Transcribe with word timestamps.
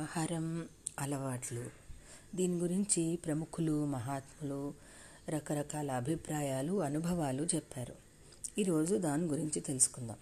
ఆహారం 0.00 0.68
అలవాట్లు. 0.98 1.64
దీని 2.34 2.58
గురించి 2.58 3.16
ప్రముఖులు 3.16 3.84
మహాత్ములు 3.84 4.74
రకరకాల 5.28 5.90
అభిప్రాయాలు 5.90 6.82
అనుభవాలు 6.82 7.42
చెప్పారు. 7.54 7.94
ఈరోజు 8.58 8.96
దాని 8.96 9.24
గురించి 9.24 9.60
తెలుసుకుందాం. 9.60 10.16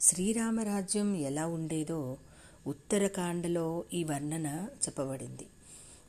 శ్రీరామరాజ్యం 0.00 1.16
ఎలా 1.16 1.46
ఉండేదో 1.46 2.16
ఉత్తరకాండలో 2.66 3.84
ఈ 3.94 4.04
వర్ణన 4.04 4.68
చెప్పబడింది. 4.72 5.46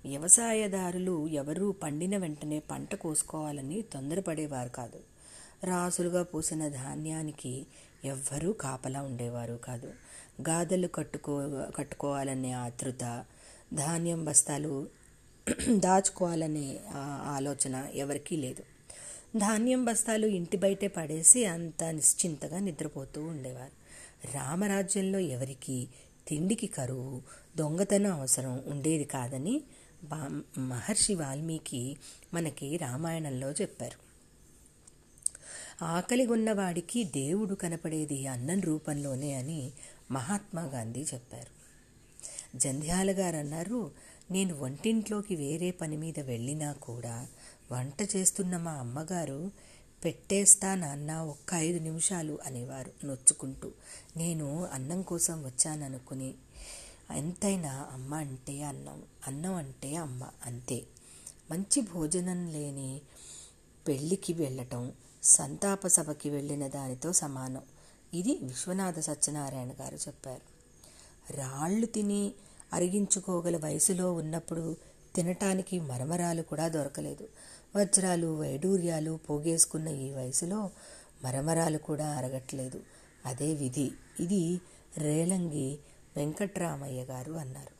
వ్యవసాయదారులు 0.06 1.28
ఎవరూ 1.28 1.72
పండిన 1.72 2.18
వెంటనే 2.18 2.60
పంట 2.60 2.96
కోసుకోవాలని 2.96 3.82
తొందరపడేవారు 3.82 4.70
కాదు. 4.70 5.00
రాసులుగా 5.64 6.24
పూసిన 6.24 6.68
ధాన్యానికి 6.68 7.68
ఎవ్వరూ 8.06 8.54
కాపలా 8.54 9.02
ఉండేవారు 9.02 9.54
కాదు. 9.54 9.94
గాదలు 10.42 10.88
కట్టుకో 10.88 11.34
కట్టుకోవాలనే 11.76 12.52
ఆతృత 12.52 13.04
ధాన్యం 13.74 14.26
బస్తాలు 14.26 14.74
దాచుకోవాలనే 15.86 16.80
ఆలోచన 17.28 17.88
ఎవరికీ 17.96 18.36
లేదు. 18.36 18.64
ధాన్యం 19.38 19.86
బస్తాలు 19.86 20.28
ఇంటి 20.28 20.58
బయటే 20.58 20.88
పడేసి 20.88 21.46
అంత 21.46 21.84
నిశ్చింతగా 21.84 22.60
నిద్రపోతూ 22.60 23.24
ఉండేవారు. 23.24 23.76
రామరాజ్యంలో 24.34 25.20
ఎవరికి 25.20 25.88
తిండికి 26.28 26.68
కరువు 26.68 27.22
దొంగతనం 27.58 28.14
అవసరం 28.14 28.64
ఉండేది 28.68 29.04
కాదని 29.06 29.56
మహర్షి 30.58 31.16
వాల్మీకి 31.16 31.84
మనకి 32.34 32.78
రామాయణంలో 32.78 33.52
చెప్పారు. 33.52 33.98
ఆకలి 35.86 36.26
ఉన్నవాడికి 36.28 37.04
దేవుడు 37.04 37.56
కనపడేది 37.56 38.28
అన్నం 38.28 38.62
రూపంలోనే 38.62 39.34
అని 39.34 39.62
మహాత్మా 40.12 40.62
గాంధీ 40.62 41.06
చెప్పారు. 41.14 41.60
జంధ్యాల 42.58 43.12
గారు 43.12 43.38
అన్నారు 43.38 43.92
నేను 44.32 44.60
వంటింట్లోకి 44.60 45.36
వేరే 45.36 45.72
పని 45.72 45.98
మీద 45.98 46.20
వెళ్ళినా 46.20 46.74
కూడా 46.74 47.28
వంట 47.72 48.16
చేస్తున్న 48.16 48.58
మా 48.58 48.72
అమ్మగారు 48.72 49.52
పెట్టేస్తా 50.06 50.76
నాన్న 50.76 51.18
ఒక్క 51.18 51.54
ఐదు 51.54 51.80
నిమిషాలు 51.80 52.40
అనేవారు 52.46 53.06
నొచ్చుకుంటూ. 53.06 53.72
నేను 54.18 54.66
అన్నం 54.66 55.02
కోసం 55.02 55.44
వచ్చాననుకుని 55.44 56.34
ఎంతైనా 57.16 57.90
అమ్మ 57.94 58.16
అంటే 58.16 58.64
అన్నం 58.64 59.04
అన్నం 59.28 59.54
అంటే 59.54 59.96
అమ్మ 59.96 60.28
అంతే. 60.46 60.84
మంచి 61.52 61.82
భోజనం 61.82 62.48
లేని 62.48 63.02
పెళ్ళికి 63.88 64.34
వెళ్ళటం 64.34 64.92
సంతాప 65.24 65.88
సభకి 65.88 66.30
వెళ్ళిన 66.30 66.68
దానితో 66.68 67.14
సమానం. 67.14 67.62
ఇది 68.14 68.40
విశ్వనాథ 68.44 69.00
సత్యనారాయణ 69.00 69.70
గారు 69.82 69.96
చెప్పారు. 69.96 70.60
రాళ్ళు 71.34 71.86
తిని 71.86 72.34
అరిగించుకోగల 72.74 73.58
వయసులో 73.58 74.14
ఉన్నప్పుడు 74.14 74.76
తినటానికి 75.16 75.80
మరమరాలు 75.80 76.42
కూడా 76.42 76.68
దొరకలేదు. 76.68 77.28
వజ్రాలు 77.76 78.40
వైడూర్యాలు 78.40 79.20
పోగేసుకున్న 79.30 79.88
ఈ 79.88 80.12
వయసులో 80.12 80.70
మరమరాలు 81.24 81.78
కూడా 81.78 82.08
అరగట్లేదు. 82.08 82.82
అదే 83.26 83.54
విధి. 83.54 83.92
ఇది 84.20 84.62
రేలంగి 84.98 85.80
వెంకట్రామయ్య 86.18 87.04
గారు 87.04 87.34
అన్నారు. 87.34 87.80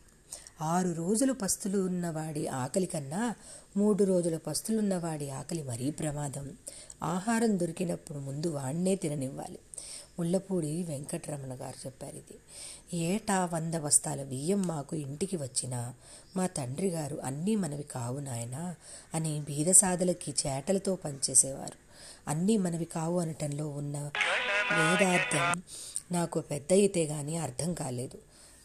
ఆరు 0.64 0.92
రోజులు 0.92 1.34
పస్తులు 1.34 1.78
ఉన్నవాడి 1.78 2.48
ఆకలి 2.48 2.86
కన్నా 2.86 3.36
మూడు 3.78 4.04
రోజుల 4.04 4.38
పస్తులున్నవాడి 4.38 5.30
ఆకలి 5.30 5.64
మరీ 5.64 5.92
ప్రమాదం. 5.92 6.58
ఆహారం 7.04 7.60
దొరికినప్పుడు 7.60 8.18
ముందు 8.18 8.48
వాణ్ణే 8.48 8.96
తిననివ్వాలి. 8.96 9.60
ముళ్ళపూడి 10.20 10.84
వెంకటరమణ 10.84 11.54
గారు 11.62 11.78
చెప్పారు 11.86 12.16
ఇది. 12.16 12.38
ఏటా 13.08 13.38
వంద 13.54 13.76
బస్తాల 13.76 14.22
బియ్యం 14.24 14.62
మాకు 14.68 14.94
ఇంటికి 15.06 15.38
వచ్చినా 15.38 15.82
మా 16.38 16.46
తండ్రి 16.58 16.90
గారు 16.90 17.18
అన్నీ 17.24 17.56
మనవి 17.56 17.86
కావు 17.96 18.20
నాయనా 18.20 18.64
అని 19.14 19.34
బీదసాదలకి 19.50 20.32
చేటలతో 20.42 20.94
పనిచేసేవారు 20.96 21.78
అన్నీ 22.28 22.58
మనవి 22.58 22.88
కావు 22.96 23.18
అనటంలో 23.20 23.68
ఉన్న 23.82 23.98
వేదార్థం 24.78 25.46
నాకు 26.12 26.40
పెద్ద 26.52 26.70
అయితే 26.74 27.02
గాని 27.06 27.34
అర్థం 27.38 27.72
కాలేదు. 27.74 28.18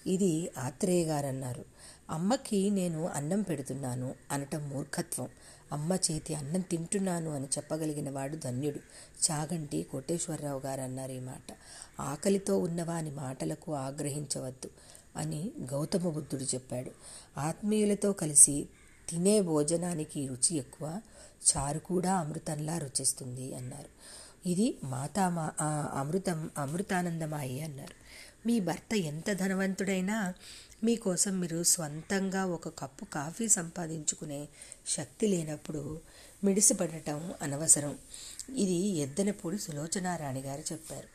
ఇది 0.06 0.50
ఆత్రేయ 0.59 1.04
గారు 1.04 1.26
అన్నారు 1.26 1.65
అమ్మకి 2.10 2.70
నేను 2.70 3.09
అన్నం 3.09 3.42
పెడుతున్నాను 3.42 4.15
అనటం 4.32 4.70
మూర్ఖత్వం. 4.70 5.28
అమ్మ 5.72 5.98
చేతి 6.10 6.34
అన్నం 6.34 6.60
తింటున్నాను 6.60 7.34
అని 7.34 7.44
చెప్పగలిగిన 7.44 8.10
వాడు 8.10 8.37
ధన్యుడు. 8.37 8.78
చాగంటి 9.31 9.82
కోటేశ్వరరావు 9.82 10.60
గారు 10.60 10.81
అన్నారు 10.81 11.12
ఈ 11.12 11.20
మాట. 11.20 11.53
ఆకలితో 12.00 12.59
ఉన్నవాని 12.59 13.10
మాటలకు 13.10 13.75
ఆగ్రహించవద్దు 13.75 14.70
అని 15.16 15.53
గౌతమ 15.72 16.09
బుద్ధుడు 16.09 16.42
చెప్పాడు. 16.42 16.91
ఆత్మీయులతో 17.41 18.12
కలిసి 18.12 18.69
తినే 19.09 19.41
భోజనానికి 19.41 20.26
రుచి 20.26 20.56
ఎక్కువ 20.56 21.00
చారు 21.50 21.78
కూడా 21.78 22.15
అమృతంలా 22.15 22.78
రుచిస్తుంది 22.78 23.54
అన్నారు. 23.54 23.88
ఇది 24.47 24.78
మాతా 24.84 25.25
అమృతం 25.94 26.50
అమృతానందమాయి 26.59 27.60
అన్నారు. 27.60 27.94
మీ 28.47 28.60
భర్త 28.60 28.94
ఎంత 28.94 29.32
ధనవంతుడైనా 29.32 30.34
మీకోసం 30.84 31.41
మీరు 31.41 31.62
స్వంతంగా 31.62 32.47
ఒక 32.47 32.69
కప్పు 32.69 33.04
కాఫీ 33.04 33.49
సంపాదించుకునే 33.49 34.49
శక్తి 34.87 35.27
లేనప్పుడు 35.27 36.00
మిడిసిపడటం 36.44 37.34
అనవసరం. 37.43 37.99
ఇది 38.50 38.75
ఎద్దనపూడి 38.75 39.59
సులోచనారాణి 39.59 40.41
గారు 40.41 40.60
చెప్పారు. 40.72 41.09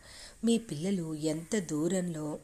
మీ 0.46 0.58
పిల్లలు 0.58 1.14
ఎంత 1.14 1.60
దూరంలో 1.60 2.40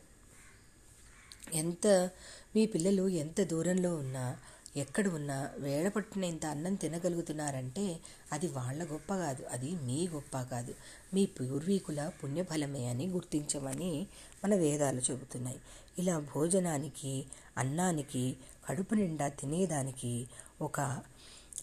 ఎంత 1.54 2.10
మీ 2.56 2.66
పిల్లలు 2.66 3.08
ఎంత 3.08 3.42
దూరంలో 3.42 3.96
ఉన్నా 3.96 4.38
ఎక్కడ 4.76 5.08
ఉన్నా 5.08 5.50
వేళపట్టిన 5.58 6.24
ఇంత 6.24 6.46
అన్నం 6.46 6.76
తినగలుగుతున్నారంటే 6.76 8.00
అది 8.32 8.48
వాళ్ళ 8.48 8.84
గొప్ప 8.84 9.16
కాదు 9.16 9.44
అది 9.44 9.72
మీ 9.72 10.08
గొప్ప 10.08 10.42
కాదు. 10.42 10.76
మీ 11.14 11.26
పూర్వీకుల 11.26 12.12
పుణ్యఫలమే 12.24 12.86
అని 12.86 13.08
గుర్తించమని 13.08 14.08
మన 14.44 14.56
వేదాలు 14.56 15.02
చెబుతున్నాయి. 15.12 15.60
ఇలా 16.00 16.20
భోజనానికి 16.20 17.26
అన్నానికి 17.58 18.38
కడుపు 18.70 18.96
నిండా 18.96 19.28
తినేదానికి 19.28 20.28
ఒక 20.62 21.02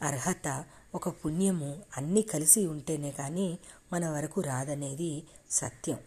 అర్హత 0.03 0.65
ఒక 0.95 1.09
పుణ్యము 1.09 1.83
అన్నీ 1.97 2.23
కలిసి 2.23 2.67
ఉంటేనే 2.67 3.11
కానీ 3.11 3.59
మన 3.93 4.09
వరకు 4.09 4.41
రాదనేది 4.41 5.23
సత్యం. 5.51 5.99